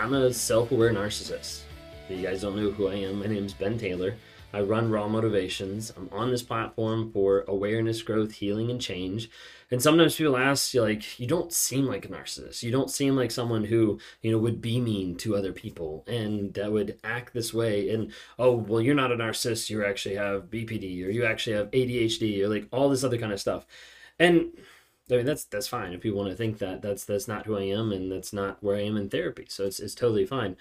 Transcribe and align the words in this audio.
I'm 0.00 0.14
a 0.14 0.32
self 0.32 0.72
aware 0.72 0.94
narcissist. 0.94 1.60
If 2.08 2.18
you 2.18 2.26
guys 2.26 2.40
don't 2.40 2.56
know 2.56 2.70
who 2.70 2.88
I 2.88 2.94
am, 2.94 3.18
my 3.18 3.26
name 3.26 3.44
is 3.44 3.52
Ben 3.52 3.76
Taylor. 3.76 4.14
I 4.50 4.62
run 4.62 4.90
Raw 4.90 5.06
Motivations. 5.08 5.92
I'm 5.94 6.08
on 6.10 6.30
this 6.30 6.42
platform 6.42 7.12
for 7.12 7.44
awareness, 7.46 8.00
growth, 8.00 8.32
healing, 8.32 8.70
and 8.70 8.80
change. 8.80 9.30
And 9.70 9.82
sometimes 9.82 10.16
people 10.16 10.38
ask 10.38 10.72
you, 10.72 10.80
like, 10.80 11.20
you 11.20 11.26
don't 11.26 11.52
seem 11.52 11.84
like 11.84 12.06
a 12.06 12.08
narcissist. 12.08 12.62
You 12.62 12.70
don't 12.70 12.90
seem 12.90 13.14
like 13.14 13.30
someone 13.30 13.64
who, 13.64 14.00
you 14.22 14.32
know, 14.32 14.38
would 14.38 14.62
be 14.62 14.80
mean 14.80 15.16
to 15.16 15.36
other 15.36 15.52
people 15.52 16.02
and 16.06 16.54
that 16.54 16.72
would 16.72 16.98
act 17.04 17.34
this 17.34 17.52
way. 17.52 17.90
And, 17.90 18.10
oh, 18.38 18.52
well, 18.56 18.80
you're 18.80 18.94
not 18.94 19.12
a 19.12 19.16
narcissist. 19.16 19.68
You 19.68 19.84
actually 19.84 20.14
have 20.14 20.44
BPD 20.50 21.06
or 21.06 21.10
you 21.10 21.26
actually 21.26 21.56
have 21.56 21.70
ADHD 21.72 22.40
or 22.40 22.48
like 22.48 22.66
all 22.72 22.88
this 22.88 23.04
other 23.04 23.18
kind 23.18 23.34
of 23.34 23.40
stuff. 23.40 23.66
And 24.18 24.52
I 25.12 25.16
mean, 25.16 25.26
that's 25.26 25.44
that's 25.44 25.68
fine 25.68 25.92
if 25.92 26.04
you 26.04 26.14
want 26.14 26.30
to 26.30 26.36
think 26.36 26.58
that. 26.58 26.82
That's 26.82 27.04
that's 27.04 27.28
not 27.28 27.46
who 27.46 27.56
I 27.56 27.62
am, 27.62 27.92
and 27.92 28.10
that's 28.10 28.32
not 28.32 28.62
where 28.62 28.76
I 28.76 28.82
am 28.82 28.96
in 28.96 29.08
therapy. 29.08 29.46
So 29.48 29.64
it's 29.64 29.80
it's 29.80 29.94
totally 29.94 30.26
fine. 30.26 30.56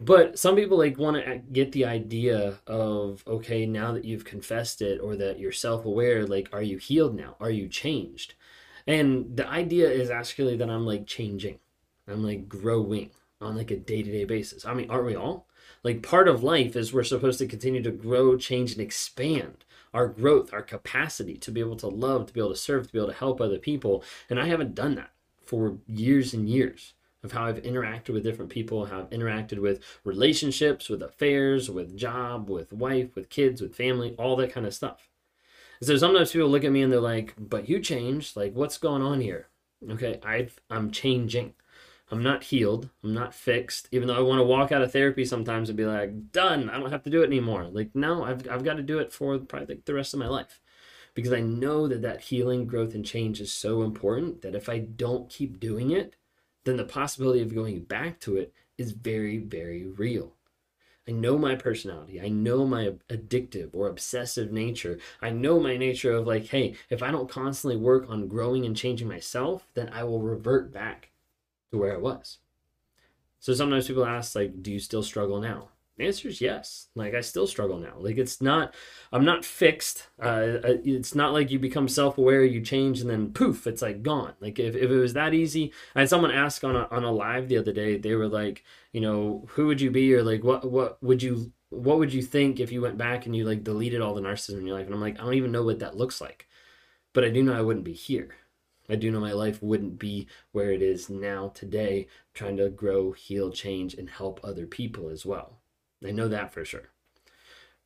But 0.00 0.38
some 0.38 0.56
people 0.56 0.78
like 0.78 0.98
want 0.98 1.16
to 1.16 1.34
uh, 1.36 1.38
get 1.52 1.72
the 1.72 1.84
idea 1.84 2.58
of 2.66 3.22
okay, 3.26 3.66
now 3.66 3.92
that 3.92 4.04
you've 4.04 4.24
confessed 4.24 4.82
it 4.82 5.00
or 5.00 5.16
that 5.16 5.38
you're 5.38 5.52
self-aware, 5.52 6.26
like 6.26 6.48
are 6.52 6.62
you 6.62 6.78
healed 6.78 7.14
now? 7.14 7.36
Are 7.40 7.50
you 7.50 7.68
changed? 7.68 8.34
And 8.86 9.36
the 9.36 9.48
idea 9.48 9.88
is 9.90 10.10
actually 10.10 10.56
that 10.56 10.70
I'm 10.70 10.86
like 10.86 11.06
changing. 11.06 11.58
I'm 12.08 12.24
like 12.24 12.48
growing 12.48 13.10
on 13.40 13.56
like 13.56 13.70
a 13.70 13.76
day-to-day 13.76 14.24
basis. 14.24 14.64
I 14.64 14.74
mean, 14.74 14.90
aren't 14.90 15.06
we 15.06 15.16
all? 15.16 15.46
Like 15.84 16.02
part 16.02 16.28
of 16.28 16.42
life 16.42 16.76
is 16.76 16.92
we're 16.92 17.04
supposed 17.04 17.38
to 17.40 17.46
continue 17.46 17.82
to 17.82 17.90
grow, 17.90 18.36
change 18.36 18.72
and 18.72 18.80
expand 18.80 19.64
our 19.94 20.08
growth, 20.08 20.52
our 20.52 20.62
capacity 20.62 21.36
to 21.36 21.50
be 21.50 21.60
able 21.60 21.76
to 21.76 21.88
love, 21.88 22.26
to 22.26 22.32
be 22.32 22.40
able 22.40 22.50
to 22.50 22.56
serve, 22.56 22.86
to 22.86 22.92
be 22.92 22.98
able 22.98 23.08
to 23.08 23.14
help 23.14 23.40
other 23.40 23.58
people. 23.58 24.02
And 24.30 24.40
I 24.40 24.46
haven't 24.46 24.74
done 24.74 24.94
that 24.96 25.10
for 25.44 25.78
years 25.86 26.32
and 26.32 26.48
years 26.48 26.94
of 27.22 27.32
how 27.32 27.44
I've 27.44 27.62
interacted 27.62 28.10
with 28.10 28.24
different 28.24 28.50
people, 28.50 28.86
how 28.86 29.00
I've 29.00 29.10
interacted 29.10 29.58
with 29.58 29.80
relationships, 30.04 30.88
with 30.88 31.02
affairs, 31.02 31.70
with 31.70 31.96
job, 31.96 32.50
with 32.50 32.72
wife, 32.72 33.14
with 33.14 33.28
kids, 33.28 33.60
with 33.60 33.76
family, 33.76 34.14
all 34.18 34.34
that 34.36 34.52
kind 34.52 34.66
of 34.66 34.74
stuff. 34.74 35.08
So 35.80 35.96
sometimes 35.96 36.32
people 36.32 36.48
look 36.48 36.64
at 36.64 36.72
me 36.72 36.82
and 36.82 36.92
they're 36.92 37.00
like, 37.00 37.34
"But 37.38 37.68
you 37.68 37.80
changed. 37.80 38.36
Like, 38.36 38.54
what's 38.54 38.78
going 38.78 39.02
on 39.02 39.20
here?" 39.20 39.48
Okay, 39.88 40.20
I've 40.24 40.60
I'm 40.70 40.90
changing. 40.90 41.54
I'm 42.12 42.22
not 42.22 42.44
healed. 42.44 42.90
I'm 43.02 43.14
not 43.14 43.34
fixed. 43.34 43.88
Even 43.90 44.06
though 44.06 44.16
I 44.16 44.20
want 44.20 44.38
to 44.38 44.44
walk 44.44 44.70
out 44.70 44.82
of 44.82 44.92
therapy 44.92 45.24
sometimes 45.24 45.70
and 45.70 45.78
be 45.78 45.86
like, 45.86 46.30
done. 46.30 46.68
I 46.68 46.78
don't 46.78 46.92
have 46.92 47.04
to 47.04 47.10
do 47.10 47.22
it 47.22 47.26
anymore. 47.26 47.64
Like, 47.64 47.88
no, 47.94 48.22
I've, 48.22 48.46
I've 48.50 48.64
got 48.64 48.74
to 48.74 48.82
do 48.82 48.98
it 48.98 49.14
for 49.14 49.38
probably 49.38 49.80
the 49.82 49.94
rest 49.94 50.12
of 50.12 50.20
my 50.20 50.28
life. 50.28 50.60
Because 51.14 51.32
I 51.32 51.40
know 51.40 51.88
that 51.88 52.02
that 52.02 52.20
healing, 52.20 52.66
growth, 52.66 52.94
and 52.94 53.04
change 53.04 53.40
is 53.40 53.50
so 53.50 53.80
important 53.80 54.42
that 54.42 54.54
if 54.54 54.68
I 54.68 54.80
don't 54.80 55.30
keep 55.30 55.58
doing 55.58 55.90
it, 55.90 56.16
then 56.64 56.76
the 56.76 56.84
possibility 56.84 57.40
of 57.40 57.54
going 57.54 57.80
back 57.80 58.20
to 58.20 58.36
it 58.36 58.52
is 58.76 58.92
very, 58.92 59.38
very 59.38 59.86
real. 59.86 60.34
I 61.08 61.12
know 61.12 61.38
my 61.38 61.54
personality. 61.54 62.20
I 62.20 62.28
know 62.28 62.66
my 62.66 62.92
addictive 63.08 63.70
or 63.72 63.88
obsessive 63.88 64.52
nature. 64.52 64.98
I 65.22 65.30
know 65.30 65.58
my 65.58 65.78
nature 65.78 66.12
of 66.12 66.26
like, 66.26 66.48
hey, 66.48 66.74
if 66.90 67.02
I 67.02 67.10
don't 67.10 67.30
constantly 67.30 67.78
work 67.78 68.10
on 68.10 68.28
growing 68.28 68.66
and 68.66 68.76
changing 68.76 69.08
myself, 69.08 69.66
then 69.72 69.88
I 69.94 70.04
will 70.04 70.20
revert 70.20 70.72
back 70.74 71.11
to 71.72 71.78
where 71.78 71.92
it 71.92 72.00
was. 72.00 72.38
So 73.40 73.52
sometimes 73.52 73.88
people 73.88 74.06
ask, 74.06 74.36
like, 74.36 74.62
do 74.62 74.70
you 74.70 74.78
still 74.78 75.02
struggle 75.02 75.40
now? 75.40 75.70
The 75.98 76.06
answer 76.06 76.28
is 76.28 76.40
yes. 76.40 76.88
Like 76.94 77.14
I 77.14 77.20
still 77.20 77.46
struggle 77.46 77.78
now. 77.78 77.94
Like 77.98 78.16
it's 78.16 78.40
not, 78.40 78.74
I'm 79.12 79.24
not 79.24 79.44
fixed. 79.44 80.08
Uh, 80.18 80.58
it's 80.62 81.14
not 81.14 81.32
like 81.32 81.50
you 81.50 81.58
become 81.58 81.86
self-aware, 81.86 82.44
you 82.44 82.62
change, 82.62 83.00
and 83.00 83.10
then 83.10 83.32
poof, 83.32 83.66
it's 83.66 83.82
like 83.82 84.02
gone. 84.02 84.32
Like 84.40 84.58
if, 84.58 84.74
if 84.74 84.90
it 84.90 84.98
was 84.98 85.12
that 85.12 85.34
easy, 85.34 85.72
I 85.94 86.00
had 86.00 86.08
someone 86.08 86.30
ask 86.30 86.64
on 86.64 86.76
a 86.76 86.88
on 86.90 87.04
a 87.04 87.12
live 87.12 87.48
the 87.48 87.58
other 87.58 87.72
day. 87.72 87.98
They 87.98 88.14
were 88.14 88.28
like, 88.28 88.64
you 88.92 89.02
know, 89.02 89.44
who 89.50 89.66
would 89.66 89.82
you 89.82 89.90
be, 89.90 90.14
or 90.14 90.22
like 90.22 90.42
what 90.42 90.70
what 90.70 91.02
would 91.02 91.22
you 91.22 91.52
what 91.68 91.98
would 91.98 92.12
you 92.12 92.22
think 92.22 92.58
if 92.58 92.72
you 92.72 92.80
went 92.80 92.96
back 92.96 93.26
and 93.26 93.36
you 93.36 93.44
like 93.44 93.62
deleted 93.62 94.00
all 94.00 94.14
the 94.14 94.22
narcissism 94.22 94.60
in 94.60 94.66
your 94.66 94.78
life? 94.78 94.86
And 94.86 94.94
I'm 94.94 95.00
like, 95.00 95.20
I 95.20 95.24
don't 95.24 95.34
even 95.34 95.52
know 95.52 95.62
what 95.62 95.80
that 95.80 95.96
looks 95.96 96.22
like, 96.22 96.48
but 97.12 97.24
I 97.24 97.28
do 97.28 97.42
know 97.42 97.54
I 97.54 97.62
wouldn't 97.62 97.84
be 97.84 97.92
here. 97.92 98.36
I 98.88 98.96
do 98.96 99.10
know 99.10 99.20
my 99.20 99.32
life 99.32 99.62
wouldn't 99.62 99.98
be 99.98 100.26
where 100.50 100.72
it 100.72 100.82
is 100.82 101.08
now 101.08 101.48
today, 101.54 102.08
trying 102.34 102.56
to 102.56 102.68
grow, 102.68 103.12
heal, 103.12 103.50
change, 103.50 103.94
and 103.94 104.10
help 104.10 104.40
other 104.42 104.66
people 104.66 105.08
as 105.08 105.24
well. 105.24 105.58
I 106.04 106.10
know 106.10 106.28
that 106.28 106.52
for 106.52 106.64
sure. 106.64 106.90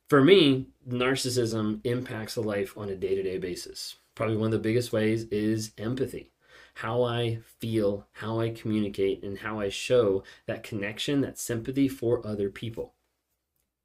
For 0.07 0.23
me, 0.23 0.67
narcissism 0.87 1.81
impacts 1.83 2.35
a 2.35 2.41
life 2.41 2.77
on 2.77 2.89
a 2.89 2.95
day 2.95 3.13
to 3.15 3.23
day 3.23 3.37
basis. 3.37 3.97
Probably 4.15 4.37
one 4.37 4.47
of 4.47 4.51
the 4.53 4.59
biggest 4.59 4.91
ways 4.91 5.25
is 5.25 5.71
empathy. 5.77 6.31
How 6.75 7.03
I 7.03 7.39
feel, 7.59 8.07
how 8.13 8.39
I 8.39 8.49
communicate, 8.49 9.23
and 9.23 9.39
how 9.39 9.59
I 9.59 9.69
show 9.69 10.23
that 10.45 10.63
connection, 10.63 11.21
that 11.21 11.37
sympathy 11.37 11.87
for 11.87 12.25
other 12.25 12.49
people. 12.49 12.93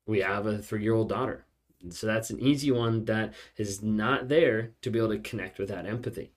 We 0.07 0.21
have 0.21 0.47
a 0.47 0.59
three 0.59 0.83
year 0.83 0.95
old 0.95 1.09
daughter. 1.09 1.45
So 1.91 2.07
that's 2.07 2.31
an 2.31 2.41
easy 2.41 2.71
one 2.71 3.05
that 3.07 3.35
is 3.57 3.83
not 3.83 4.29
there 4.29 4.71
to 4.83 4.91
be 4.91 4.99
able 4.99 5.09
to 5.11 5.19
connect 5.19 5.59
with 5.59 5.69
that 5.69 5.87
empathy. 5.87 6.33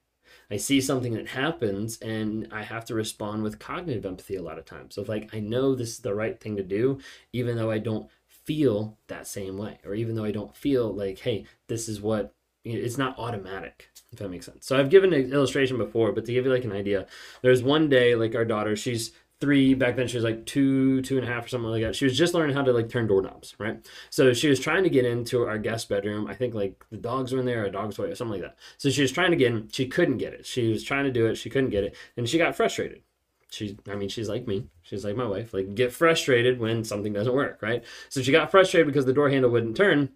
I 0.50 0.57
see 0.57 0.81
something 0.81 1.13
that 1.13 1.29
happens 1.29 1.97
and 2.00 2.47
I 2.51 2.63
have 2.63 2.85
to 2.85 2.95
respond 2.95 3.44
with 3.44 3.59
cognitive 3.59 4.06
empathy 4.06 4.35
a 4.35 4.44
lot 4.44 4.59
of 4.59 4.66
times. 4.66 4.95
So 4.95 5.03
like 5.03 5.33
I 5.33 5.39
know 5.39 5.75
this 5.75 5.89
is 5.89 6.00
the 6.00 6.16
right 6.16 6.39
thing 6.39 6.56
to 6.57 6.63
do, 6.63 7.00
even 7.33 7.56
though 7.56 7.72
I 7.72 7.79
don't 7.79 8.09
feel 8.28 8.97
that 9.07 9.28
same 9.28 9.57
way, 9.57 9.79
or 9.85 9.95
even 9.95 10.16
though 10.16 10.25
I 10.25 10.31
don't 10.31 10.55
feel 10.55 10.94
like, 10.94 11.19
hey, 11.19 11.45
this 11.67 11.89
is 11.89 12.01
what 12.01 12.34
it's 12.63 12.97
not 12.97 13.17
automatic 13.19 13.89
if 14.11 14.17
that 14.17 14.29
makes 14.29 14.47
sense 14.47 14.66
so 14.66 14.75
i've 14.75 14.89
given 14.89 15.13
an 15.13 15.31
illustration 15.31 15.78
before 15.78 16.11
but 16.11 16.25
to 16.25 16.34
give 16.34 16.45
you 16.45 16.51
like 16.51 16.63
an 16.63 16.72
idea 16.72 17.05
there's 17.44 17.61
one 17.61 17.89
day 17.89 18.16
like 18.16 18.34
our 18.34 18.44
daughter 18.44 18.75
she's 18.75 19.11
three 19.45 19.75
back 19.75 19.95
then 19.95 20.07
she 20.07 20.17
was 20.17 20.23
like 20.23 20.44
two 20.47 21.03
two 21.03 21.19
and 21.19 21.28
a 21.28 21.31
half 21.31 21.45
or 21.45 21.47
something 21.47 21.69
like 21.69 21.83
that. 21.83 21.95
She 21.95 22.06
was 22.06 22.17
just 22.17 22.33
learning 22.33 22.56
how 22.56 22.63
to 22.63 22.73
like 22.73 22.89
turn 22.89 23.06
doorknobs 23.06 23.53
right? 23.59 23.78
So 24.09 24.33
she 24.33 24.50
was 24.50 24.59
trying 24.59 24.83
to 24.83 24.89
get 24.89 25.06
into 25.06 25.45
our 25.45 25.59
guest 25.59 25.88
bedroom. 25.88 26.25
I 26.25 26.33
think 26.33 26.56
like 26.56 26.83
the 26.89 26.97
dogs 26.97 27.31
were 27.31 27.39
in 27.39 27.45
there 27.45 27.63
a 27.63 27.72
dog's 27.72 27.95
toy 27.95 28.05
or 28.05 28.16
something 28.16 28.41
like 28.41 28.50
that. 28.50 28.57
So 28.79 28.89
she 28.89 29.03
was 29.03 29.11
trying 29.11 29.29
to 29.29 29.38
get 29.38 29.51
in. 29.51 29.69
She 29.72 29.88
couldn't 29.88 30.17
get 30.17 30.34
it. 30.34 30.47
She 30.47 30.72
was 30.72 30.84
trying 30.84 31.05
to 31.05 31.11
do 31.11 31.28
it. 31.28 31.35
She 31.35 31.51
couldn't 31.51 31.69
get 31.69 31.84
it. 31.84 31.95
And 32.17 32.28
she 32.28 32.39
got 32.39 32.55
frustrated. 32.55 33.03
She 33.51 33.78
i 33.88 33.94
mean 33.94 34.09
she's 34.09 34.28
like 34.29 34.47
me. 34.47 34.66
She's 34.81 35.05
like 35.05 35.16
my 35.16 35.28
wife. 35.28 35.53
Like 35.53 35.75
get 35.75 35.94
frustrated 35.94 36.59
when 36.59 36.84
something 36.84 37.13
doesn't 37.13 37.35
work 37.35 37.59
right? 37.61 37.84
So 38.09 38.23
she 38.23 38.31
got 38.31 38.50
frustrated 38.50 38.88
because 38.88 39.05
the 39.05 39.13
door 39.13 39.29
handle 39.29 39.51
wouldn't 39.51 39.78
turn. 39.78 40.09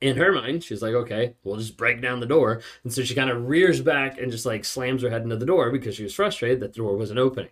In 0.00 0.16
her 0.16 0.32
mind, 0.32 0.64
she's 0.64 0.82
like, 0.82 0.94
okay, 0.94 1.36
we'll 1.44 1.56
just 1.56 1.76
break 1.76 2.02
down 2.02 2.18
the 2.18 2.26
door. 2.26 2.60
And 2.82 2.92
so 2.92 3.02
she 3.04 3.14
kind 3.14 3.30
of 3.30 3.48
rears 3.48 3.80
back 3.80 4.18
and 4.18 4.32
just 4.32 4.44
like 4.44 4.64
slams 4.64 5.02
her 5.02 5.10
head 5.10 5.22
into 5.22 5.36
the 5.36 5.46
door 5.46 5.70
because 5.70 5.94
she 5.94 6.02
was 6.02 6.12
frustrated 6.12 6.58
that 6.60 6.72
the 6.72 6.78
door 6.78 6.96
wasn't 6.96 7.20
opening 7.20 7.50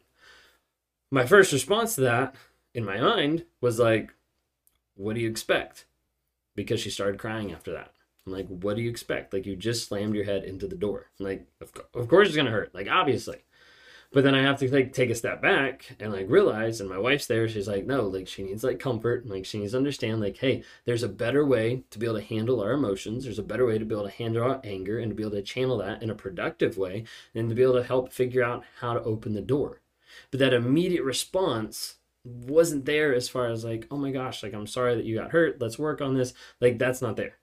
my 1.15 1.25
first 1.25 1.53
response 1.53 1.95
to 1.95 2.01
that 2.01 2.35
in 2.75 2.85
my 2.85 3.01
mind 3.01 3.45
was 3.61 3.79
like, 3.79 4.13
what 4.97 5.15
do 5.15 5.21
you 5.21 5.31
expect? 5.31 5.87
Because 6.57 6.81
she 6.81 6.91
started 6.91 7.21
crying 7.21 7.53
after 7.53 7.73
that. 7.73 7.93
I'm 8.27 8.33
like, 8.33 8.49
what 8.49 8.75
do 8.75 8.83
you 8.83 8.91
expect? 8.91 9.33
Like, 9.33 9.47
you 9.47 9.55
just 9.55 9.87
slammed 9.87 10.17
your 10.17 10.25
head 10.25 10.43
into 10.43 10.67
the 10.67 10.75
door. 10.75 11.07
I'm 11.21 11.27
like, 11.27 11.47
of, 11.61 11.71
of 11.95 12.09
course 12.09 12.27
it's 12.27 12.37
going 12.37 12.47
to 12.47 12.53
hurt. 12.53 12.75
Like, 12.75 12.89
obviously. 12.91 13.45
But 14.13 14.25
then 14.25 14.35
I 14.35 14.43
have 14.43 14.59
to 14.61 14.73
like 14.73 14.93
take 14.93 15.11
a 15.11 15.15
step 15.15 15.41
back 15.41 15.97
and 16.01 16.13
like 16.13 16.27
realize, 16.29 16.81
and 16.81 16.91
my 16.91 16.99
wife's 16.99 17.27
there. 17.27 17.49
She's 17.49 17.69
like, 17.69 17.87
no, 17.87 18.03
like 18.03 18.27
she 18.27 18.43
needs 18.43 18.65
like 18.65 18.79
comfort. 18.81 19.27
Like 19.27 19.45
she 19.45 19.59
needs 19.59 19.73
to 19.73 19.79
understand, 19.79 20.21
like, 20.21 20.37
hey, 20.39 20.65
there's 20.85 21.03
a 21.03 21.09
better 21.09 21.45
way 21.45 21.85
to 21.91 21.99
be 21.99 22.07
able 22.07 22.19
to 22.19 22.25
handle 22.25 22.61
our 22.61 22.73
emotions. 22.73 23.25
There's 23.25 23.41
a 23.41 23.45
better 23.45 23.67
way 23.67 23.79
to 23.79 23.85
be 23.85 23.95
able 23.95 24.09
to 24.09 24.15
handle 24.15 24.45
our 24.45 24.61
anger 24.65 24.99
and 24.99 25.11
to 25.11 25.15
be 25.15 25.23
able 25.23 25.33
to 25.33 25.43
channel 25.43 25.79
that 25.79 26.03
in 26.03 26.11
a 26.11 26.15
productive 26.15 26.77
way, 26.77 27.05
and 27.35 27.49
to 27.49 27.55
be 27.55 27.63
able 27.63 27.75
to 27.75 27.85
help 27.85 28.13
figure 28.13 28.45
out 28.45 28.65
how 28.81 28.95
to 28.95 29.03
open 29.03 29.35
the 29.35 29.41
door 29.41 29.81
but 30.31 30.41
that 30.41 30.55
immediate 30.55 31.03
response 31.03 31.97
wasn't 32.25 32.85
there 32.87 33.15
as 33.15 33.29
far 33.29 33.49
as 33.49 33.65
like 33.65 33.87
oh 33.91 33.97
my 33.97 34.11
gosh 34.11 34.43
like 34.43 34.55
i'm 34.55 34.67
sorry 34.67 34.95
that 34.95 35.05
you 35.05 35.15
got 35.15 35.33
hurt 35.33 35.61
let's 35.61 35.79
work 35.79 36.01
on 36.01 36.15
this 36.15 36.33
like 36.61 36.79
that's 36.79 37.03
not 37.03 37.17
there 37.17 37.37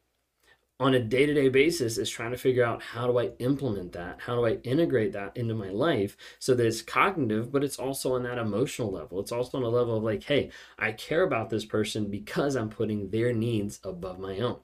on 0.82 0.96
a 0.96 1.00
day 1.00 1.28
to 1.28 1.34
day 1.36 1.48
basis 1.48 2.00
is 2.00 2.10
trying 2.10 2.32
to 2.32 2.38
figure 2.38 2.66
out 2.66 2.82
how 2.82 3.06
do 3.06 3.20
I 3.20 3.34
implement 3.38 3.92
that? 3.92 4.18
How 4.22 4.36
do 4.36 4.48
I 4.48 4.54
integrate 4.64 5.14
that 5.14 5.38
into 5.38 5.54
my 5.54 5.70
life 5.70 6.18
so 6.40 6.56
that 6.56 6.66
it's 6.66 6.82
cognitive, 6.82 7.52
but 7.52 7.64
it's 7.64 7.78
also 7.78 8.16
on 8.16 8.24
that 8.24 8.40
emotional 8.40 8.92
level. 8.92 9.20
It's 9.20 9.32
also 9.32 9.60
on 9.60 9.64
a 9.64 9.70
level 9.70 9.98
of 9.98 10.04
like, 10.04 10.24
hey, 10.24 10.50
I 10.80 10.94
care 10.94 11.22
about 11.22 11.52
this 11.52 11.66
person 11.66 12.10
because 12.10 12.56
I'm 12.56 12.70
putting 12.70 13.12
their 13.12 13.32
needs 13.32 13.80
above 13.84 14.18
my 14.18 14.40
own. 14.40 14.58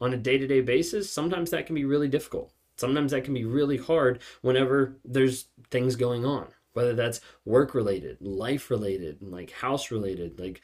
On 0.00 0.14
a 0.14 0.16
day 0.16 0.38
to 0.38 0.46
day 0.46 0.60
basis, 0.60 1.10
sometimes 1.10 1.50
that 1.50 1.66
can 1.66 1.74
be 1.74 1.84
really 1.84 2.08
difficult. 2.08 2.52
Sometimes 2.76 3.10
that 3.10 3.24
can 3.24 3.34
be 3.34 3.44
really 3.44 3.78
hard 3.78 4.20
whenever 4.40 5.00
there's 5.04 5.48
things 5.68 5.96
going 5.96 6.24
on, 6.24 6.46
whether 6.74 6.94
that's 6.94 7.20
work 7.44 7.74
related, 7.74 8.18
life 8.20 8.70
related, 8.70 9.22
like 9.22 9.50
house 9.50 9.90
related, 9.90 10.38
like 10.38 10.60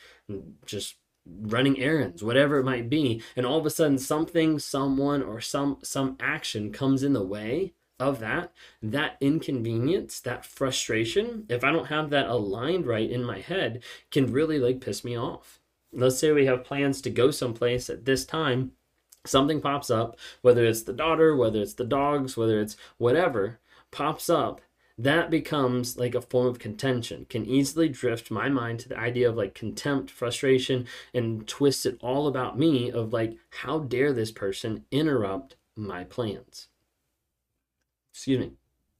just 0.67 0.97
running 1.27 1.79
errands 1.79 2.23
whatever 2.23 2.59
it 2.59 2.65
might 2.65 2.89
be 2.89 3.23
and 3.37 3.45
all 3.45 3.59
of 3.59 3.67
a 3.67 3.71
sudden 3.71 3.99
something 3.99 4.59
someone 4.59 5.23
or 5.23 5.41
some 5.41 5.79
some 5.83 6.17
action 6.19 6.73
comes 6.73 7.03
in 7.03 7.12
the 7.12 7.23
way 7.23 7.73
of 7.99 8.21
that 8.21 8.53
that 8.83 9.17
inconvenience 9.21 10.19
that 10.21 10.45
frustration 10.45 11.45
if 11.49 11.62
i 11.62 11.71
don't 11.71 11.87
have 11.87 12.11
that 12.11 12.27
aligned 12.27 12.87
right 12.87 13.11
in 13.11 13.23
my 13.23 13.39
head 13.39 13.83
can 14.11 14.33
really 14.33 14.59
like 14.59 14.81
piss 14.81 15.05
me 15.05 15.17
off. 15.17 15.59
Let's 15.93 16.19
say 16.19 16.31
we 16.31 16.47
have 16.47 16.65
plans 16.65 17.01
to 17.03 17.11
go 17.11 17.31
someplace 17.31 17.91
at 17.91 18.05
this 18.05 18.25
time 18.25 18.73
something 19.27 19.61
pops 19.61 19.91
up 19.91 20.17
whether 20.41 20.65
it's 20.65 20.83
the 20.83 20.93
daughter 20.93 21.37
whether 21.37 21.61
it's 21.61 21.75
the 21.75 21.85
dogs 21.85 22.37
whether 22.37 22.61
it's 22.61 22.77
whatever 22.97 23.59
pops 23.91 24.31
up 24.31 24.61
that 25.05 25.31
becomes 25.31 25.97
like 25.97 26.14
a 26.14 26.20
form 26.20 26.47
of 26.47 26.58
contention. 26.58 27.26
Can 27.31 27.47
easily 27.47 27.88
drift 27.88 28.31
my 28.31 28.50
mind 28.50 28.81
to 28.81 28.88
the 28.88 28.99
idea 28.99 29.31
of 29.31 29.37
like 29.37 29.55
contempt 29.55 30.11
frustration 30.11 30.87
and 31.14 31.47
twist 31.49 31.87
it 31.87 31.97
all 32.02 32.26
about 32.26 32.58
me 32.58 32.91
of 32.91 33.12
like 33.12 33.37
how 33.50 33.79
dare 33.79 34.12
this 34.12 34.31
person 34.31 34.85
interrupt 34.91 35.56
my 35.75 36.05
plans. 36.05 36.69
Excuse 38.12 38.41
me. 38.41 38.52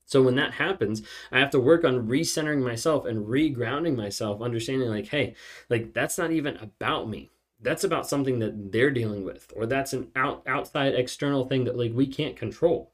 So 0.07 0.23
when 0.23 0.35
that 0.37 0.55
happens 0.55 1.03
i 1.31 1.39
have 1.39 1.51
to 1.51 1.61
work 1.61 1.85
on 1.85 2.09
recentering 2.09 2.65
myself 2.65 3.05
and 3.05 3.27
regrounding 3.27 3.95
myself 3.95 4.43
understanding 4.43 4.89
like 4.89 5.07
hey 5.07 5.35
like 5.69 5.93
that's 5.93 6.19
not 6.19 6.33
even 6.33 6.57
about 6.57 7.09
me. 7.09 7.31
That's 7.63 7.85
about 7.85 8.09
something 8.09 8.39
that 8.39 8.73
they're 8.73 8.91
dealing 8.91 9.25
with 9.25 9.53
or 9.55 9.67
that's 9.67 9.93
an 9.93 10.11
out 10.17 10.43
outside 10.47 10.95
external 10.95 11.47
thing 11.47 11.65
that 11.65 11.77
like 11.77 11.93
we 11.95 12.07
can't 12.07 12.37
control 12.37 12.91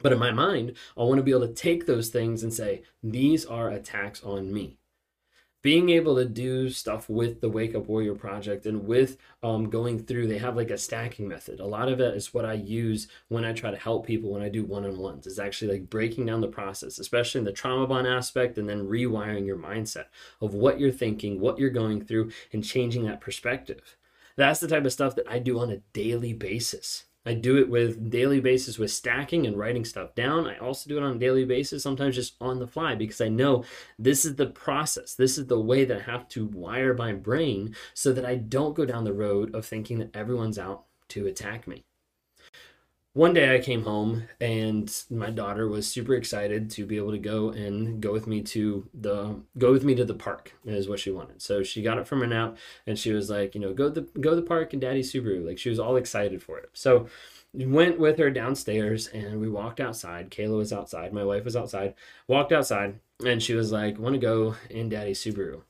but 0.00 0.12
in 0.12 0.18
my 0.18 0.32
mind, 0.32 0.74
I 0.96 1.02
want 1.02 1.18
to 1.18 1.22
be 1.22 1.30
able 1.30 1.46
to 1.46 1.54
take 1.54 1.86
those 1.86 2.08
things 2.08 2.42
and 2.42 2.52
say, 2.52 2.82
these 3.02 3.46
are 3.46 3.70
attacks 3.70 4.22
on 4.22 4.52
me. 4.52 4.78
Being 5.62 5.88
able 5.88 6.16
to 6.16 6.26
do 6.26 6.68
stuff 6.68 7.08
with 7.08 7.40
the 7.40 7.48
Wake 7.48 7.74
Up 7.74 7.86
Warrior 7.86 8.14
project 8.14 8.66
and 8.66 8.86
with 8.86 9.16
um, 9.42 9.70
going 9.70 9.98
through, 9.98 10.26
they 10.26 10.36
have 10.36 10.56
like 10.56 10.70
a 10.70 10.76
stacking 10.76 11.26
method. 11.26 11.58
A 11.58 11.64
lot 11.64 11.88
of 11.88 12.00
it 12.00 12.14
is 12.14 12.34
what 12.34 12.44
I 12.44 12.52
use 12.52 13.08
when 13.28 13.46
I 13.46 13.54
try 13.54 13.70
to 13.70 13.76
help 13.78 14.06
people 14.06 14.30
when 14.30 14.42
I 14.42 14.50
do 14.50 14.62
one 14.62 14.84
on 14.84 14.98
ones, 14.98 15.26
is 15.26 15.38
actually 15.38 15.72
like 15.72 15.88
breaking 15.88 16.26
down 16.26 16.42
the 16.42 16.48
process, 16.48 16.98
especially 16.98 17.38
in 17.38 17.46
the 17.46 17.52
trauma 17.52 17.86
bond 17.86 18.06
aspect, 18.06 18.58
and 18.58 18.68
then 18.68 18.86
rewiring 18.86 19.46
your 19.46 19.56
mindset 19.56 20.06
of 20.42 20.52
what 20.52 20.78
you're 20.78 20.92
thinking, 20.92 21.40
what 21.40 21.58
you're 21.58 21.70
going 21.70 22.04
through, 22.04 22.30
and 22.52 22.62
changing 22.62 23.06
that 23.06 23.22
perspective. 23.22 23.96
That's 24.36 24.60
the 24.60 24.68
type 24.68 24.84
of 24.84 24.92
stuff 24.92 25.14
that 25.16 25.30
I 25.30 25.38
do 25.38 25.58
on 25.60 25.70
a 25.70 25.80
daily 25.94 26.34
basis. 26.34 27.04
I 27.26 27.34
do 27.34 27.56
it 27.58 27.68
with 27.68 28.10
daily 28.10 28.40
basis 28.40 28.78
with 28.78 28.90
stacking 28.90 29.46
and 29.46 29.58
writing 29.58 29.84
stuff 29.84 30.14
down. 30.14 30.46
I 30.46 30.58
also 30.58 30.88
do 30.88 30.98
it 30.98 31.02
on 31.02 31.16
a 31.16 31.18
daily 31.18 31.44
basis, 31.44 31.82
sometimes 31.82 32.14
just 32.14 32.34
on 32.40 32.58
the 32.58 32.66
fly, 32.66 32.94
because 32.94 33.20
I 33.20 33.28
know 33.28 33.64
this 33.98 34.24
is 34.24 34.36
the 34.36 34.46
process. 34.46 35.14
This 35.14 35.38
is 35.38 35.46
the 35.46 35.60
way 35.60 35.84
that 35.84 35.98
I 35.98 36.10
have 36.10 36.28
to 36.30 36.46
wire 36.46 36.94
my 36.94 37.12
brain 37.12 37.74
so 37.94 38.12
that 38.12 38.24
I 38.24 38.36
don't 38.36 38.74
go 38.74 38.84
down 38.84 39.04
the 39.04 39.14
road 39.14 39.54
of 39.54 39.64
thinking 39.64 39.98
that 39.98 40.14
everyone's 40.14 40.58
out 40.58 40.84
to 41.08 41.26
attack 41.26 41.66
me 41.66 41.84
one 43.14 43.32
day 43.32 43.54
I 43.54 43.60
came 43.60 43.84
home 43.84 44.24
and 44.40 44.92
my 45.08 45.30
daughter 45.30 45.68
was 45.68 45.86
super 45.86 46.14
excited 46.14 46.68
to 46.70 46.84
be 46.84 46.96
able 46.96 47.12
to 47.12 47.18
go 47.18 47.50
and 47.50 48.00
go 48.00 48.12
with 48.12 48.26
me 48.26 48.42
to 48.42 48.88
the 48.92 49.36
go 49.56 49.70
with 49.70 49.84
me 49.84 49.94
to 49.94 50.04
the 50.04 50.14
park 50.14 50.52
is 50.64 50.88
what 50.88 50.98
she 50.98 51.12
wanted. 51.12 51.40
So 51.40 51.62
she 51.62 51.80
got 51.80 51.98
it 51.98 52.08
from 52.08 52.20
her 52.20 52.26
nap 52.26 52.56
and 52.88 52.98
she 52.98 53.12
was 53.12 53.30
like, 53.30 53.54
you 53.54 53.60
know, 53.60 53.72
go 53.72 53.88
the 53.88 54.02
go 54.20 54.34
the 54.34 54.42
park 54.42 54.72
and 54.72 54.82
Daddy 54.82 55.02
Subaru. 55.02 55.46
Like 55.46 55.58
she 55.58 55.70
was 55.70 55.78
all 55.78 55.94
excited 55.94 56.42
for 56.42 56.58
it. 56.58 56.70
So 56.72 57.06
we 57.52 57.66
went 57.66 58.00
with 58.00 58.18
her 58.18 58.30
downstairs 58.30 59.06
and 59.06 59.40
we 59.40 59.48
walked 59.48 59.78
outside. 59.78 60.32
Kayla 60.32 60.56
was 60.56 60.72
outside. 60.72 61.12
My 61.12 61.24
wife 61.24 61.44
was 61.44 61.54
outside. 61.54 61.94
Walked 62.26 62.50
outside 62.50 62.98
and 63.24 63.40
she 63.40 63.54
was 63.54 63.70
like, 63.70 63.96
want 63.96 64.14
to 64.14 64.20
go 64.20 64.56
in 64.68 64.88
Daddy 64.88 65.12
Subaru. 65.12 65.62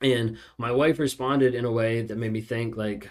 And 0.00 0.36
my 0.58 0.72
wife 0.72 0.98
responded 0.98 1.54
in 1.54 1.64
a 1.64 1.70
way 1.70 2.02
that 2.02 2.18
made 2.18 2.32
me 2.32 2.40
think 2.40 2.76
like 2.76 3.08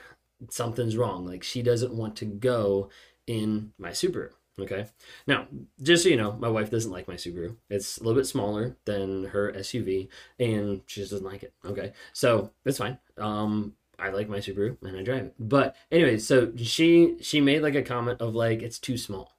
something's 0.50 0.98
wrong. 0.98 1.26
Like 1.26 1.44
she 1.44 1.62
doesn't 1.62 1.94
want 1.94 2.18
to 2.18 2.26
go 2.26 2.90
in 3.28 3.74
my 3.78 3.90
Subaru. 3.90 4.30
Okay. 4.60 4.86
Now, 5.28 5.48
just 5.82 6.04
so 6.04 6.10
you 6.10 6.18
know, 6.18 6.34
my 6.34 6.50
wife 6.50 6.70
doesn't 6.70 6.92
like 6.92 7.08
my 7.08 7.16
Subaru. 7.16 7.56
It's 7.70 7.98
a 7.98 8.04
little 8.04 8.20
bit 8.20 8.28
smaller 8.28 8.76
than 8.86 9.26
her 9.26 9.52
SUV, 9.54 10.10
and 10.40 10.82
she 10.86 11.02
just 11.02 11.12
doesn't 11.12 11.26
like 11.26 11.44
it. 11.44 11.54
Okay. 11.66 11.94
So 12.14 12.52
that's 12.64 12.78
fine. 12.78 13.00
Um, 13.18 13.74
I 14.02 14.10
like 14.10 14.30
my 14.30 14.40
Subaru 14.40 14.78
and 14.82 14.98
I 14.98 15.04
drive 15.04 15.26
it. 15.26 15.36
But 15.40 15.76
anyway, 15.92 16.18
so 16.18 16.52
she 16.58 17.18
she 17.22 17.40
made 17.40 17.62
like 17.62 17.76
a 17.76 17.84
comment 17.84 18.20
of 18.20 18.36
like 18.36 18.62
it's 18.62 18.80
too 18.80 18.98
small. 18.98 19.38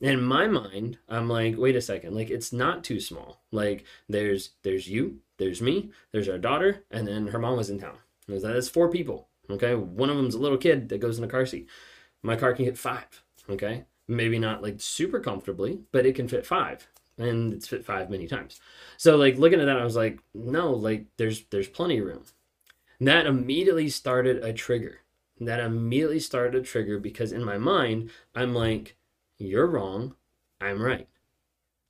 In 0.00 0.22
my 0.22 0.46
mind, 0.46 0.98
I'm 1.08 1.28
like, 1.28 1.56
wait 1.58 1.74
a 1.74 1.80
second, 1.80 2.14
like 2.14 2.30
it's 2.30 2.52
not 2.52 2.84
too 2.84 3.00
small. 3.00 3.42
Like 3.50 3.84
there's 4.08 4.50
there's 4.62 4.86
you, 4.86 5.18
there's 5.38 5.62
me, 5.62 5.90
there's 6.12 6.28
our 6.28 6.38
daughter, 6.38 6.84
and 6.90 7.08
then 7.08 7.28
her 7.28 7.38
mom 7.38 7.56
was 7.56 7.70
in 7.70 7.80
town. 7.80 7.96
That's 8.28 8.68
four 8.68 8.90
people. 8.90 9.28
Okay, 9.50 9.74
one 9.74 10.10
of 10.10 10.16
them's 10.16 10.34
a 10.34 10.38
little 10.38 10.58
kid 10.58 10.90
that 10.90 11.00
goes 11.00 11.16
in 11.16 11.24
a 11.24 11.28
car 11.28 11.46
seat 11.46 11.68
my 12.22 12.36
car 12.36 12.52
can 12.54 12.66
fit 12.66 12.78
five. 12.78 13.22
Okay. 13.48 13.84
Maybe 14.06 14.38
not 14.38 14.62
like 14.62 14.80
super 14.80 15.20
comfortably, 15.20 15.80
but 15.92 16.06
it 16.06 16.14
can 16.14 16.28
fit 16.28 16.46
five. 16.46 16.88
And 17.18 17.52
it's 17.52 17.66
fit 17.66 17.84
five 17.84 18.10
many 18.10 18.26
times. 18.26 18.60
So 18.96 19.16
like 19.16 19.36
looking 19.38 19.60
at 19.60 19.66
that, 19.66 19.78
I 19.78 19.84
was 19.84 19.96
like, 19.96 20.20
no, 20.34 20.72
like 20.72 21.06
there's 21.16 21.44
there's 21.50 21.68
plenty 21.68 21.98
of 21.98 22.06
room. 22.06 22.24
And 22.98 23.08
that 23.08 23.26
immediately 23.26 23.88
started 23.88 24.44
a 24.44 24.52
trigger. 24.52 25.00
That 25.40 25.60
immediately 25.60 26.20
started 26.20 26.54
a 26.62 26.64
trigger 26.64 26.98
because 26.98 27.32
in 27.32 27.44
my 27.44 27.58
mind, 27.58 28.10
I'm 28.34 28.54
like, 28.54 28.96
you're 29.38 29.66
wrong, 29.66 30.14
I'm 30.60 30.82
right. 30.82 31.08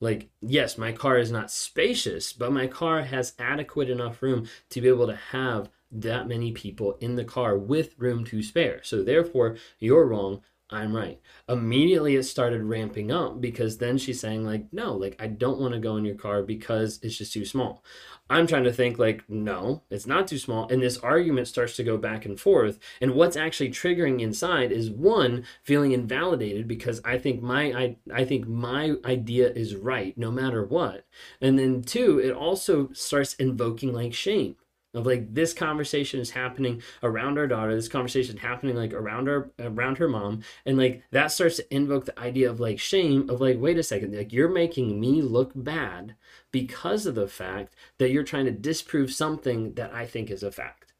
Like, 0.00 0.28
yes, 0.40 0.78
my 0.78 0.92
car 0.92 1.18
is 1.18 1.32
not 1.32 1.50
spacious, 1.50 2.32
but 2.32 2.52
my 2.52 2.66
car 2.66 3.02
has 3.02 3.34
adequate 3.38 3.90
enough 3.90 4.22
room 4.22 4.48
to 4.70 4.80
be 4.80 4.88
able 4.88 5.06
to 5.06 5.16
have 5.16 5.70
that 5.90 6.28
many 6.28 6.52
people 6.52 6.96
in 7.00 7.16
the 7.16 7.24
car 7.24 7.56
with 7.56 7.94
room 7.98 8.24
to 8.26 8.42
spare. 8.42 8.80
So 8.82 9.02
therefore, 9.02 9.56
you're 9.78 10.06
wrong. 10.06 10.42
I'm 10.70 10.94
right. 10.94 11.18
Immediately 11.48 12.16
it 12.16 12.24
started 12.24 12.62
ramping 12.62 13.10
up 13.10 13.40
because 13.40 13.78
then 13.78 13.96
she's 13.96 14.20
saying, 14.20 14.44
like, 14.44 14.66
no, 14.70 14.92
like, 14.92 15.16
I 15.18 15.26
don't 15.26 15.58
want 15.58 15.72
to 15.72 15.80
go 15.80 15.96
in 15.96 16.04
your 16.04 16.14
car 16.14 16.42
because 16.42 17.00
it's 17.02 17.16
just 17.16 17.32
too 17.32 17.46
small. 17.46 17.82
I'm 18.28 18.46
trying 18.46 18.64
to 18.64 18.72
think, 18.72 18.98
like, 18.98 19.24
no, 19.30 19.82
it's 19.88 20.06
not 20.06 20.28
too 20.28 20.36
small. 20.36 20.68
And 20.68 20.82
this 20.82 20.98
argument 20.98 21.48
starts 21.48 21.74
to 21.76 21.84
go 21.84 21.96
back 21.96 22.26
and 22.26 22.38
forth. 22.38 22.78
And 23.00 23.14
what's 23.14 23.36
actually 23.36 23.70
triggering 23.70 24.20
inside 24.20 24.70
is 24.70 24.90
one, 24.90 25.44
feeling 25.62 25.92
invalidated 25.92 26.68
because 26.68 27.00
I 27.02 27.16
think 27.16 27.40
my 27.42 27.72
I, 27.72 27.96
I 28.12 28.26
think 28.26 28.46
my 28.46 28.96
idea 29.06 29.50
is 29.50 29.74
right 29.74 30.16
no 30.18 30.30
matter 30.30 30.66
what. 30.66 31.06
And 31.40 31.58
then 31.58 31.80
two, 31.80 32.18
it 32.18 32.32
also 32.32 32.90
starts 32.92 33.32
invoking 33.34 33.94
like 33.94 34.12
shame 34.12 34.56
of 34.98 35.06
like 35.06 35.32
this 35.32 35.54
conversation 35.54 36.20
is 36.20 36.30
happening 36.30 36.82
around 37.02 37.38
our 37.38 37.46
daughter 37.46 37.74
this 37.74 37.88
conversation 37.88 38.36
happening 38.36 38.74
like 38.74 38.92
around 38.92 39.28
our 39.28 39.50
around 39.60 39.98
her 39.98 40.08
mom 40.08 40.42
and 40.66 40.76
like 40.76 41.02
that 41.12 41.28
starts 41.28 41.56
to 41.56 41.74
invoke 41.74 42.04
the 42.04 42.18
idea 42.18 42.50
of 42.50 42.60
like 42.60 42.78
shame 42.78 43.28
of 43.30 43.40
like 43.40 43.58
wait 43.58 43.78
a 43.78 43.82
second 43.82 44.14
like 44.14 44.32
you're 44.32 44.48
making 44.48 45.00
me 45.00 45.22
look 45.22 45.52
bad 45.54 46.14
because 46.50 47.06
of 47.06 47.14
the 47.14 47.28
fact 47.28 47.74
that 47.98 48.10
you're 48.10 48.22
trying 48.24 48.44
to 48.44 48.50
disprove 48.50 49.12
something 49.12 49.74
that 49.74 49.94
i 49.94 50.04
think 50.04 50.30
is 50.30 50.42
a 50.42 50.50
fact. 50.50 50.92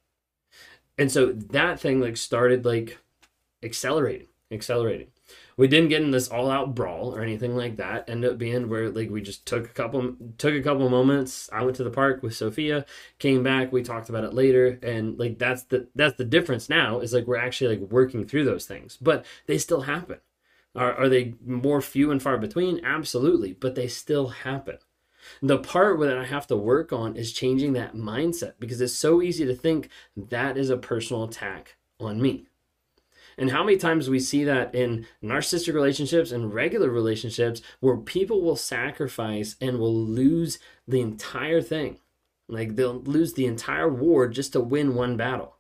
And 0.97 1.11
so 1.11 1.33
that 1.33 1.81
thing 1.81 2.01
like 2.01 2.17
started 2.17 2.65
like 2.65 2.99
accelerating 3.63 4.29
accelerating 4.51 5.09
we 5.57 5.69
didn't 5.69 5.89
get 5.89 6.03
in 6.03 6.11
this 6.11 6.29
all 6.29 6.51
out 6.51 6.75
brawl 6.75 7.15
or 7.15 7.23
anything 7.23 7.57
like 7.57 7.77
that. 7.77 8.09
Ended 8.09 8.33
up 8.33 8.39
being 8.39 8.69
where 8.69 8.91
like 8.91 9.11
we 9.11 9.21
just 9.21 9.47
took 9.47 9.65
a 9.65 9.73
couple 9.73 10.15
took 10.39 10.55
a 10.55 10.63
couple 10.63 10.89
moments. 10.89 11.49
I 11.53 11.63
went 11.65 11.77
to 11.77 11.85
the 11.85 11.91
park 11.91 12.23
with 12.23 12.37
Sophia, 12.37 12.87
came 13.19 13.43
back, 13.43 13.73
we 13.73 13.83
talked 13.83 14.09
about 14.09 14.25
it 14.25 14.35
later, 14.35 14.79
and 14.83 15.19
like 15.19 15.39
that's 15.39 15.65
the 15.65 15.89
that's 15.95 16.17
the 16.17 16.25
difference 16.25 16.69
now 16.69 17.01
is 17.01 17.13
like 17.13 17.27
we're 17.27 17.37
actually 17.37 17.77
like 17.77 17.91
working 17.91 18.27
through 18.27 18.45
those 18.45 18.67
things, 18.67 18.97
but 19.01 19.25
they 19.47 19.59
still 19.59 19.83
happen. 19.83 20.19
Are 20.75 20.95
are 20.95 21.09
they 21.09 21.35
more 21.45 21.81
few 21.81 22.11
and 22.11 22.23
far 22.23 22.39
between? 22.39 22.85
Absolutely, 22.85 23.53
but 23.53 23.75
they 23.75 23.89
still 23.89 24.29
happen. 24.29 24.79
The 25.43 25.59
part 25.59 25.99
that 26.01 26.19
I 26.19 26.25
have 26.25 26.47
to 26.47 26.57
work 26.57 26.93
on 26.93 27.17
is 27.17 27.33
changing 27.33 27.73
that 27.75 27.95
mindset 27.95 28.55
because 28.59 28.81
it's 28.81 28.95
so 28.95 29.21
easy 29.21 29.45
to 29.45 29.55
think 29.55 29.89
that 30.17 30.57
is 30.57 30.71
a 30.71 30.77
personal 30.77 31.25
attack 31.25 31.77
on 32.01 32.21
me. 32.21 32.47
And 33.39 33.53
how 33.53 33.63
many 33.63 33.79
times 33.79 34.11
we 34.11 34.19
see 34.19 34.43
that 34.45 34.75
in 34.75 35.07
narcissistic 35.23 35.73
relationships 35.73 36.33
and 36.33 36.53
regular 36.53 36.91
relationships 36.91 37.63
where 37.79 37.97
people 37.97 38.43
will 38.43 38.57
sacrifice 38.57 39.55
and 39.61 39.79
will 39.79 39.95
lose 39.95 40.59
the 40.89 41.01
entire 41.01 41.63
thing. 41.63 42.01
Like 42.49 42.75
they'll 42.75 43.01
lose 43.01 43.35
the 43.35 43.47
entire 43.47 43.89
war 43.89 44.27
just 44.27 44.53
to 44.55 44.61
win 44.61 44.97
one 44.97 45.17
battle. 45.17 45.55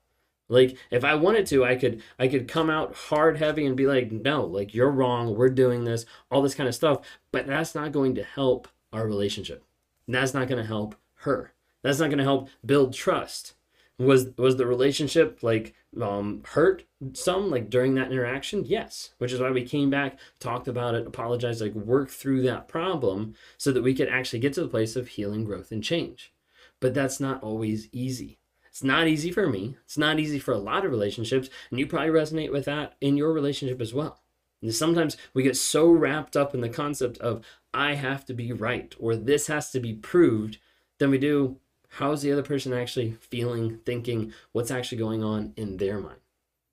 Like 0.48 0.76
if 0.90 1.04
I 1.04 1.14
wanted 1.14 1.46
to, 1.46 1.64
I 1.64 1.76
could 1.76 2.02
I 2.18 2.26
could 2.26 2.48
come 2.48 2.68
out 2.68 2.94
hard 2.94 3.36
heavy 3.36 3.66
and 3.66 3.76
be 3.76 3.86
like, 3.86 4.10
"No, 4.10 4.44
like 4.44 4.74
you're 4.74 4.90
wrong. 4.90 5.36
We're 5.36 5.50
doing 5.50 5.84
this." 5.84 6.06
All 6.30 6.42
this 6.42 6.54
kind 6.54 6.68
of 6.68 6.74
stuff, 6.74 7.00
but 7.30 7.46
that's 7.46 7.74
not 7.74 7.92
going 7.92 8.14
to 8.14 8.24
help 8.24 8.66
our 8.92 9.06
relationship. 9.06 9.62
That's 10.08 10.32
not 10.32 10.48
going 10.48 10.60
to 10.60 10.66
help 10.66 10.96
her. 11.16 11.52
That's 11.82 11.98
not 11.98 12.06
going 12.06 12.18
to 12.18 12.24
help 12.24 12.48
build 12.64 12.94
trust. 12.94 13.54
Was 13.98 14.28
was 14.36 14.56
the 14.56 14.66
relationship 14.66 15.42
like 15.42 15.74
um, 16.00 16.42
hurt 16.44 16.84
some 17.14 17.50
like 17.50 17.68
during 17.68 17.94
that 17.94 18.12
interaction? 18.12 18.64
Yes, 18.64 19.10
which 19.18 19.32
is 19.32 19.40
why 19.40 19.50
we 19.50 19.64
came 19.64 19.90
back, 19.90 20.18
talked 20.38 20.68
about 20.68 20.94
it, 20.94 21.06
apologized, 21.06 21.60
like 21.60 21.74
worked 21.74 22.12
through 22.12 22.42
that 22.42 22.68
problem 22.68 23.34
so 23.56 23.72
that 23.72 23.82
we 23.82 23.94
could 23.94 24.08
actually 24.08 24.38
get 24.38 24.52
to 24.52 24.60
the 24.60 24.68
place 24.68 24.94
of 24.94 25.08
healing, 25.08 25.44
growth, 25.44 25.72
and 25.72 25.82
change. 25.82 26.32
But 26.80 26.94
that's 26.94 27.18
not 27.18 27.42
always 27.42 27.88
easy. 27.90 28.38
It's 28.68 28.84
not 28.84 29.08
easy 29.08 29.32
for 29.32 29.48
me. 29.48 29.76
It's 29.84 29.98
not 29.98 30.20
easy 30.20 30.38
for 30.38 30.52
a 30.52 30.58
lot 30.58 30.84
of 30.84 30.92
relationships, 30.92 31.50
and 31.70 31.80
you 31.80 31.86
probably 31.88 32.10
resonate 32.10 32.52
with 32.52 32.66
that 32.66 32.94
in 33.00 33.16
your 33.16 33.32
relationship 33.32 33.80
as 33.80 33.92
well. 33.92 34.22
And 34.62 34.74
sometimes 34.74 35.16
we 35.34 35.42
get 35.42 35.56
so 35.56 35.90
wrapped 35.90 36.36
up 36.36 36.54
in 36.54 36.60
the 36.60 36.68
concept 36.68 37.18
of 37.18 37.44
I 37.72 37.94
have 37.94 38.24
to 38.26 38.34
be 38.34 38.52
right 38.52 38.94
or 38.98 39.14
this 39.14 39.46
has 39.46 39.70
to 39.70 39.80
be 39.80 39.94
proved 39.94 40.58
than 40.98 41.10
we 41.10 41.18
do 41.18 41.58
how's 41.88 42.22
the 42.22 42.32
other 42.32 42.42
person 42.42 42.72
actually 42.72 43.12
feeling, 43.20 43.78
thinking, 43.84 44.32
what's 44.52 44.70
actually 44.70 44.98
going 44.98 45.22
on 45.22 45.52
in 45.56 45.76
their 45.76 45.98
mind. 45.98 46.20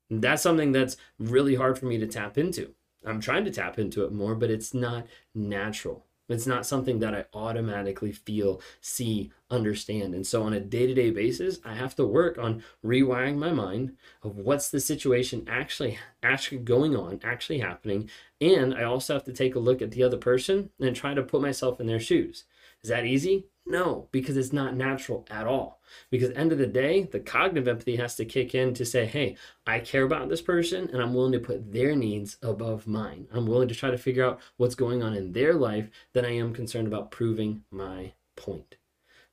That's 0.10 0.44
something 0.44 0.72
that's 0.72 0.98
really 1.18 1.56
hard 1.56 1.80
for 1.80 1.86
me 1.86 1.98
to 1.98 2.08
tap 2.08 2.38
into. 2.38 2.74
I'm 3.06 3.20
trying 3.20 3.46
to 3.46 3.52
tap 3.52 3.80
into 3.80 4.04
it 4.04 4.12
more, 4.12 4.36
but 4.36 4.52
it's 4.52 4.74
not 4.74 5.08
natural. 5.34 6.06
It's 6.28 6.48
not 6.48 6.66
something 6.66 7.00
that 7.00 7.14
I 7.14 7.26
automatically 7.34 8.12
feel, 8.12 8.60
see, 8.82 9.32
understand. 9.52 10.16
And 10.16 10.26
so 10.26 10.42
on 10.42 10.54
a 10.54 10.60
day-to-day 10.60 11.12
basis, 11.12 11.60
I 11.64 11.76
have 11.76 11.96
to 11.98 12.06
work 12.06 12.40
on 12.40 12.64
rewiring 12.84 13.38
my 13.38 13.52
mind 13.52 13.96
of 14.24 14.38
what's 14.38 14.70
the 14.70 14.80
situation 14.80 15.46
actually 15.48 16.00
actually 16.24 16.60
going 16.60 16.96
on, 16.96 17.20
actually 17.24 17.60
happening, 17.60 18.10
and 18.42 18.74
I 18.74 18.84
also 18.84 19.14
have 19.14 19.24
to 19.26 19.34
take 19.34 19.54
a 19.54 19.60
look 19.60 19.84
at 19.84 19.92
the 19.92 20.02
other 20.02 20.18
person 20.18 20.72
and 20.80 20.96
try 20.96 21.14
to 21.14 21.22
put 21.22 21.42
myself 21.42 21.80
in 21.80 21.86
their 21.86 22.00
shoes. 22.00 22.46
Is 22.82 22.90
that 22.90 23.06
easy? 23.06 23.46
No, 23.68 24.08
because 24.12 24.38
it's 24.38 24.54
not 24.54 24.76
natural 24.76 25.26
at 25.32 25.48
all. 25.48 25.82
Because 26.12 26.30
end 26.32 26.52
of 26.52 26.60
the 26.60 26.68
day, 26.68 27.04
the 27.04 27.20
cognitive 27.20 27.68
empathy 27.68 27.96
has 27.96 28.16
to 28.16 28.26
kick 28.26 28.54
in 28.54 28.76
to 28.76 28.86
say, 28.86 29.06
hey, 29.06 29.38
I 29.66 29.80
care 29.80 30.04
about 30.04 30.30
this 30.30 30.42
person 30.42 30.88
and 30.94 31.02
I'm 31.02 31.16
willing 31.16 31.32
to 31.32 31.40
put 31.40 31.72
their 31.72 31.96
needs 31.96 32.38
above 32.44 32.86
mine. 32.86 33.28
I'm 33.32 33.48
willing 33.48 33.68
to 33.70 33.76
try 33.76 33.90
to 33.90 33.98
figure 33.98 34.24
out 34.24 34.40
what's 34.58 34.76
going 34.76 35.02
on 35.02 35.16
in 35.16 35.34
their 35.34 35.56
life 35.56 35.90
than 36.14 36.26
I 36.26 36.36
am 36.36 36.54
concerned 36.54 36.86
about 36.88 37.10
proving 37.10 37.64
my 37.72 38.14
point. 38.36 38.76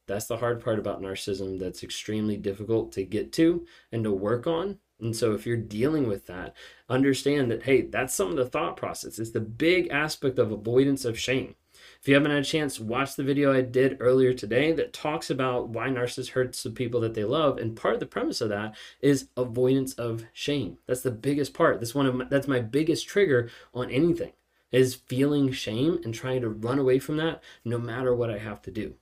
That's 0.07 0.27
the 0.27 0.39
hard 0.39 0.65
part 0.65 0.79
about 0.79 1.03
narcissism 1.03 1.59
that's 1.59 1.83
extremely 1.83 2.39
difficult 2.39 2.93
to 2.93 3.05
get 3.05 3.33
to 3.35 3.67
and 3.93 4.03
to 4.05 4.11
work 4.11 4.47
on. 4.47 4.79
And 4.99 5.15
so 5.15 5.33
if 5.35 5.47
you're 5.47 5.57
dealing 5.57 6.09
with 6.09 6.27
that, 6.27 6.55
understand 6.89 7.51
that, 7.51 7.65
hey, 7.65 7.83
that's 7.83 8.15
some 8.15 8.31
of 8.31 8.37
the 8.37 8.47
thought 8.47 8.77
process. 8.77 9.19
It's 9.19 9.31
the 9.31 9.41
big 9.41 9.89
aspect 9.89 10.39
of 10.39 10.53
avoidance 10.53 11.05
of 11.05 11.19
shame. 11.19 11.55
If 12.03 12.09
you 12.09 12.15
haven't 12.15 12.33
had 12.33 12.41
a 12.41 12.45
chance, 12.45 12.81
watch 12.81 13.15
the 13.15 13.23
video 13.23 13.53
I 13.53 13.61
did 13.61 13.99
earlier 14.01 14.35
today 14.35 14.73
that 14.73 14.93
talks 14.93 15.31
about 15.31 15.69
why 15.69 15.87
narcissists 15.87 16.31
hurts 16.31 16.61
the 16.61 16.71
people 16.71 17.01
that 17.03 17.15
they 17.15 17.23
love. 17.23 17.59
And 17.59 17.77
part 17.77 17.95
of 17.95 18.01
the 18.01 18.07
premise 18.07 18.41
of 18.41 18.49
that 18.49 18.75
is 19.01 19.29
avoidance 19.37 19.95
of 19.95 20.25
shame. 20.33 20.79
That's 20.89 21.03
the 21.03 21.13
biggest 21.13 21.55
part. 21.55 21.79
That's 21.79 21.95
one 21.95 22.07
of 22.07 22.17
my, 22.17 22.25
that's 22.25 22.49
my 22.49 22.59
biggest 22.59 23.07
trigger 23.07 23.51
on 23.73 23.89
anything 23.89 24.33
is 24.73 24.97
feeling 24.97 25.53
shame 25.53 26.01
and 26.03 26.13
trying 26.13 26.41
to 26.41 26.49
run 26.49 26.81
away 26.81 26.99
from 26.99 27.19
that 27.19 27.41
no 27.65 27.79
matter 27.79 28.13
what 28.13 28.31
I 28.31 28.39
have 28.39 28.61
to 28.63 28.73
do. 28.73 28.95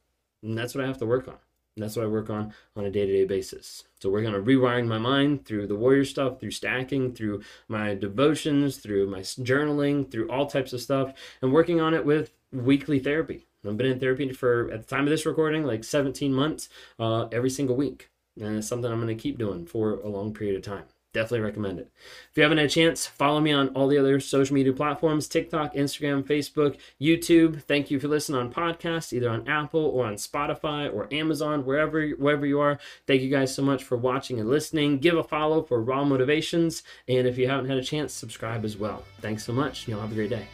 And 0.42 0.59
that's 0.59 0.75
what 0.75 0.85
I 0.85 0.87
have 0.87 0.99
to 0.99 1.07
work 1.07 1.26
on. 1.26 1.38
And 1.76 1.85
that's 1.85 1.97
what 1.97 2.04
I 2.04 2.09
work 2.09 2.28
on 2.28 2.52
on 2.76 2.85
a 2.85 2.90
day 2.90 3.07
to 3.07 3.12
day 3.12 3.25
basis. 3.25 3.85
So, 4.00 4.11
we're 4.11 4.21
going 4.21 4.35
to 4.35 4.40
rewiring 4.40 4.88
my 4.88 4.99
mind 4.99 5.47
through 5.47 5.69
the 5.69 5.76
warrior 5.76 6.04
stuff, 6.04 6.38
through 6.38 6.50
stacking, 6.50 7.14
through 7.14 7.42
my 7.69 7.95
devotions, 7.95 8.76
through 8.76 9.09
my 9.09 9.21
journaling, 9.21 10.11
through 10.11 10.28
all 10.28 10.47
types 10.47 10.75
of 10.75 10.83
stuff, 10.83 11.14
and 11.40 11.52
working 11.52 11.80
on 11.80 11.95
it 11.95 12.04
with 12.04 12.33
weekly 12.52 12.99
therapy. 12.99 13.47
I've 13.66 13.76
been 13.76 13.87
in 13.87 14.00
therapy 14.00 14.33
for, 14.33 14.71
at 14.71 14.87
the 14.87 14.87
time 14.87 15.04
of 15.04 15.11
this 15.11 15.26
recording, 15.26 15.64
like 15.64 15.85
17 15.85 16.33
months 16.33 16.69
uh, 16.99 17.26
every 17.33 17.50
single 17.50 17.76
week. 17.76 18.09
And 18.40 18.59
it's 18.59 18.69
something 18.69 18.90
I'm 18.90 19.00
going 19.00 19.14
to 19.14 19.23
keep 19.23 19.38
doing 19.38 19.66
for 19.66 19.95
a 19.95 20.09
long 20.09 20.33
period 20.33 20.57
of 20.57 20.62
time. 20.62 20.85
Definitely 21.12 21.40
recommend 21.40 21.80
it. 21.80 21.90
If 22.30 22.37
you 22.37 22.45
haven't 22.45 22.59
had 22.59 22.69
a 22.69 22.71
chance, 22.71 23.04
follow 23.04 23.40
me 23.40 23.50
on 23.50 23.71
all 23.71 23.88
the 23.88 23.99
other 23.99 24.21
social 24.21 24.54
media 24.54 24.73
platforms 24.73 25.26
TikTok, 25.26 25.75
Instagram, 25.75 26.23
Facebook, 26.23 26.78
YouTube. 27.00 27.64
Thank 27.64 27.90
you 27.90 27.99
for 27.99 28.07
listening 28.07 28.40
on 28.40 28.52
podcasts, 28.52 29.12
either 29.12 29.28
on 29.28 29.49
Apple 29.49 29.85
or 29.85 30.07
on 30.07 30.14
Spotify 30.14 30.92
or 30.92 31.12
Amazon, 31.12 31.64
wherever, 31.64 32.11
wherever 32.11 32.47
you 32.47 32.61
are. 32.61 32.78
Thank 33.09 33.23
you 33.23 33.30
guys 33.30 33.52
so 33.52 33.62
much 33.62 33.83
for 33.83 33.97
watching 33.97 34.38
and 34.38 34.49
listening. 34.49 34.99
Give 34.99 35.19
a 35.19 35.25
follow 35.25 35.62
for 35.62 35.83
Raw 35.83 36.04
Motivations. 36.04 36.85
And 37.09 37.26
if 37.26 37.37
you 37.37 37.49
haven't 37.49 37.69
had 37.69 37.78
a 37.78 37.85
chance, 37.85 38.12
subscribe 38.12 38.64
as 38.64 38.76
well. 38.76 39.02
Thanks 39.21 39.45
so 39.45 39.52
much. 39.52 39.88
Y'all 39.88 40.00
have 40.00 40.12
a 40.12 40.14
great 40.14 40.30
day. 40.30 40.47